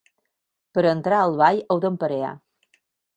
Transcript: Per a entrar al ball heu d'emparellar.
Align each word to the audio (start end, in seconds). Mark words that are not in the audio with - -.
Per 0.77 0.83
a 0.85 0.93
entrar 0.99 1.19
al 1.25 1.37
ball 1.41 1.61
heu 1.67 1.83
d'emparellar. 1.83 2.33